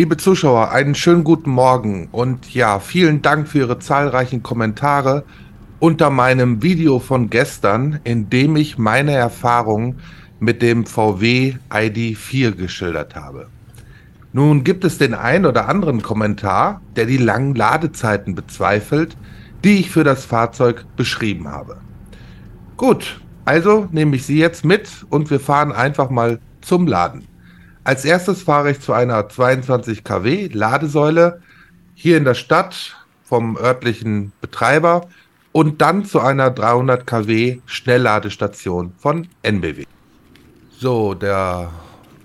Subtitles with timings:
[0.00, 5.24] Liebe Zuschauer, einen schönen guten Morgen und ja, vielen Dank für Ihre zahlreichen Kommentare
[5.78, 9.98] unter meinem Video von gestern, in dem ich meine Erfahrungen
[10.38, 13.48] mit dem VW ID4 geschildert habe.
[14.32, 19.18] Nun gibt es den einen oder anderen Kommentar, der die langen Ladezeiten bezweifelt,
[19.64, 21.76] die ich für das Fahrzeug beschrieben habe.
[22.78, 27.29] Gut, also nehme ich Sie jetzt mit und wir fahren einfach mal zum Laden.
[27.90, 31.42] Als erstes fahre ich zu einer 22 kW Ladesäule
[31.92, 35.08] hier in der Stadt vom örtlichen Betreiber
[35.50, 39.86] und dann zu einer 300 kW Schnellladestation von NBW.
[40.70, 41.72] So, der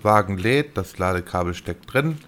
[0.02, 2.18] Wagen lädt, das Ladekabel steckt drin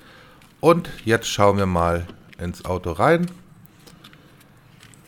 [0.58, 2.08] und jetzt schauen wir mal
[2.40, 3.30] ins Auto rein.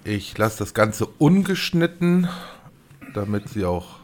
[0.04, 2.28] Ich lasse das Ganze ungeschnitten,
[3.12, 3.96] damit Sie auch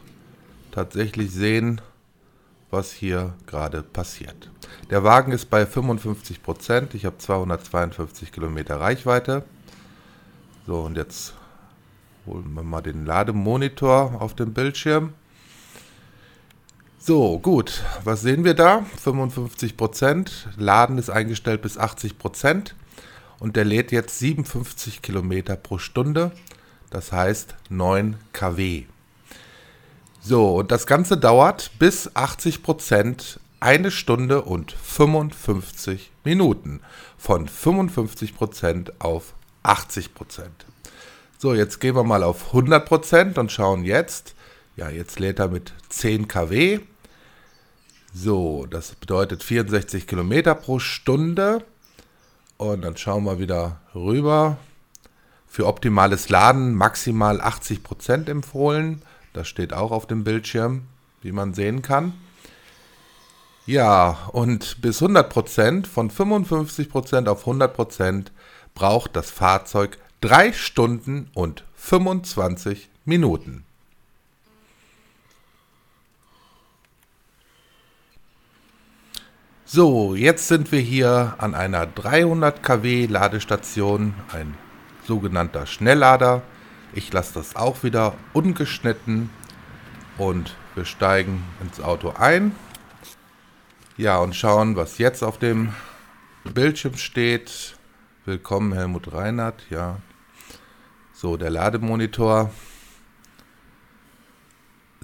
[0.73, 1.79] tatsächlich sehen,
[2.69, 4.49] was hier gerade passiert.
[4.89, 6.93] Der Wagen ist bei 55 Prozent.
[6.93, 9.43] Ich habe 252 Kilometer Reichweite.
[10.65, 11.33] So, und jetzt
[12.25, 15.13] holen wir mal den Lademonitor auf dem Bildschirm.
[16.99, 17.83] So, gut.
[18.03, 18.85] Was sehen wir da?
[19.01, 20.49] 55 Prozent.
[20.57, 22.75] Laden ist eingestellt bis 80 Prozent.
[23.39, 26.31] Und der lädt jetzt 57 Kilometer pro Stunde.
[26.89, 28.85] Das heißt 9 kW.
[30.27, 36.81] So, und das Ganze dauert bis 80 Prozent eine Stunde und 55 Minuten.
[37.17, 39.33] Von 55 Prozent auf
[39.63, 40.65] 80 Prozent.
[41.37, 44.35] So, jetzt gehen wir mal auf 100 Prozent und schauen jetzt.
[44.75, 46.81] Ja, jetzt lädt er mit 10 kW.
[48.13, 51.63] So, das bedeutet 64 Kilometer pro Stunde.
[52.57, 54.57] Und dann schauen wir wieder rüber.
[55.47, 59.01] Für optimales Laden maximal 80 Prozent empfohlen.
[59.37, 60.87] Das steht auch auf dem Bildschirm,
[61.21, 62.13] wie man sehen kann.
[63.67, 68.31] Ja, und bis 100%, von 55% auf 100%
[68.73, 73.63] braucht das Fahrzeug 3 Stunden und 25 Minuten.
[79.65, 84.55] So, jetzt sind wir hier an einer 300 kW Ladestation, ein
[85.05, 86.41] sogenannter Schnelllader.
[86.97, 89.29] Ich lasse das auch wieder ungeschnitten
[90.17, 92.55] und wir steigen ins Auto ein.
[93.97, 95.75] Ja, und schauen, was jetzt auf dem
[96.43, 97.77] Bildschirm steht.
[98.25, 99.61] Willkommen, Helmut Reinhardt.
[99.69, 99.97] Ja,
[101.13, 102.49] so, der Lademonitor.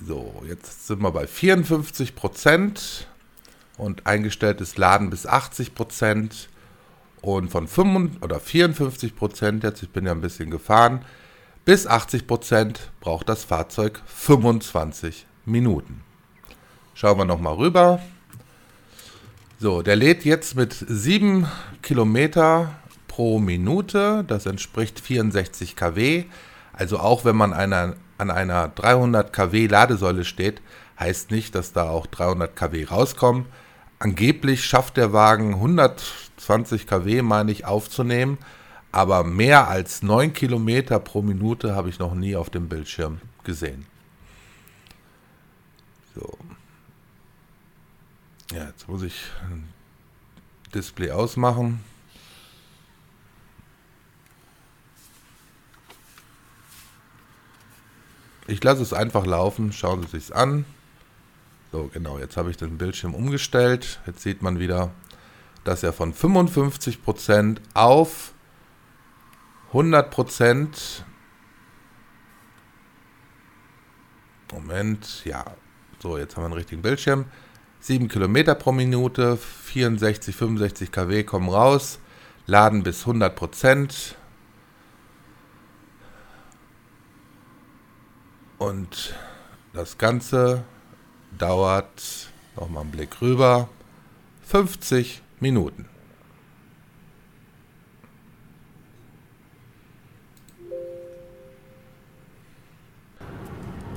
[0.03, 3.07] So, jetzt sind wir bei 54 Prozent
[3.77, 6.49] und eingestelltes Laden bis 80 Prozent
[7.21, 11.05] und von 55 oder 54 Prozent, jetzt ich bin ja ein bisschen gefahren,
[11.66, 16.01] bis 80 Prozent braucht das Fahrzeug 25 Minuten.
[16.94, 18.00] Schauen wir nochmal rüber.
[19.59, 21.47] So, der lädt jetzt mit 7
[21.81, 22.75] Kilometer
[23.07, 24.25] pro Minute.
[24.28, 26.25] Das entspricht 64 kW.
[26.74, 30.62] Also auch wenn man einer, an einer 300 kW Ladesäule steht,
[31.00, 33.45] heißt nicht, dass da auch 300 kW rauskommen.
[34.00, 38.38] Angeblich schafft der Wagen 120 kW, meine ich, aufzunehmen
[38.93, 43.87] aber mehr als 9 Kilometer pro Minute habe ich noch nie auf dem Bildschirm gesehen.
[46.15, 46.37] So.
[48.53, 49.15] Ja, jetzt muss ich
[49.49, 49.67] ein
[50.75, 51.83] Display ausmachen.
[58.45, 60.65] Ich lasse es einfach laufen, schauen Sie sich an.
[61.71, 63.99] So, genau, jetzt habe ich den Bildschirm umgestellt.
[64.05, 64.91] Jetzt sieht man wieder,
[65.63, 68.33] dass er von 55% auf
[69.73, 71.03] 100 Prozent.
[74.51, 75.44] Moment, ja.
[76.00, 77.25] So, jetzt haben wir einen richtigen Bildschirm.
[77.79, 82.00] 7 Kilometer pro Minute, 64, 65 kW kommen raus.
[82.45, 84.16] Laden bis 100 Prozent.
[88.59, 89.16] Und
[89.73, 90.63] das Ganze
[91.38, 93.69] dauert, nochmal einen Blick rüber,
[94.45, 95.89] 50 Minuten.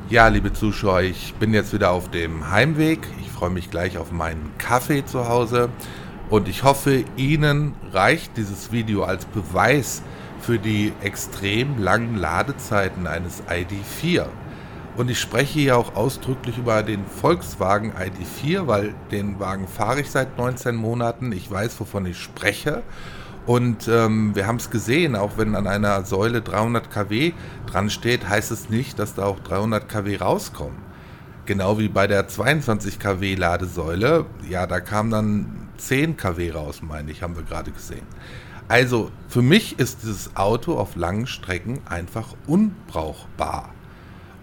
[0.08, 3.00] Ja, liebe Zuschauer, ich bin jetzt wieder auf dem Heimweg.
[3.20, 5.68] Ich freue mich gleich auf meinen Kaffee zu Hause
[6.30, 10.02] und ich hoffe, Ihnen reicht dieses Video als Beweis
[10.38, 14.26] für die extrem langen Ladezeiten eines ID4.
[14.96, 20.10] Und ich spreche hier auch ausdrücklich über den Volkswagen ID4, weil den Wagen fahre ich
[20.12, 21.32] seit 19 Monaten.
[21.32, 22.84] Ich weiß, wovon ich spreche.
[23.46, 27.32] Und ähm, wir haben es gesehen, auch wenn an einer Säule 300 kW
[27.66, 30.78] dran steht, heißt es nicht, dass da auch 300 kW rauskommen.
[31.46, 34.26] Genau wie bei der 22 kW Ladesäule.
[34.50, 38.06] Ja, da kam dann 10 kW raus, meine ich, haben wir gerade gesehen.
[38.66, 43.75] Also für mich ist dieses Auto auf langen Strecken einfach unbrauchbar.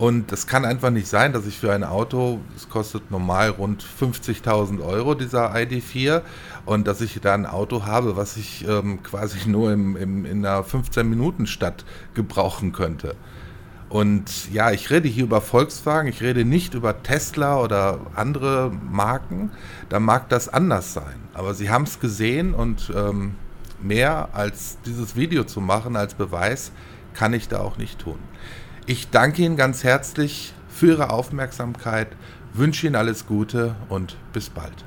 [0.03, 3.81] Und es kann einfach nicht sein, dass ich für ein Auto, es kostet normal rund
[3.81, 6.23] 50.000 Euro, dieser ID4,
[6.65, 10.45] und dass ich da ein Auto habe, was ich ähm, quasi nur im, im, in
[10.45, 11.85] einer 15-Minuten-Stadt
[12.15, 13.15] gebrauchen könnte.
[13.87, 19.51] Und ja, ich rede hier über Volkswagen, ich rede nicht über Tesla oder andere Marken.
[19.87, 21.15] Da mag das anders sein.
[21.33, 23.35] Aber sie haben es gesehen und ähm,
[23.81, 26.73] mehr als dieses Video zu machen als Beweis
[27.13, 28.19] kann ich da auch nicht tun.
[28.85, 32.09] Ich danke Ihnen ganz herzlich für Ihre Aufmerksamkeit,
[32.51, 34.83] wünsche Ihnen alles Gute und bis bald.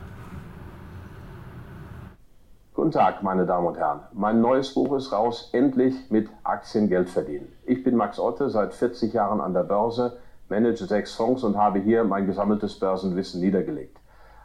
[2.75, 4.01] Guten Tag, meine Damen und Herren.
[4.13, 7.49] Mein neues Buch ist raus, endlich mit Aktien Geld verdienen.
[7.65, 10.19] Ich bin Max Otte, seit 40 Jahren an der Börse,
[10.51, 13.97] manage sechs Fonds und habe hier mein gesammeltes Börsenwissen niedergelegt.